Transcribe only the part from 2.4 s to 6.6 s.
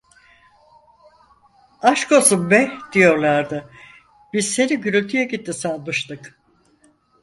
be" diyorlardı, "biz seni gürültüye gitti sanmıştık…"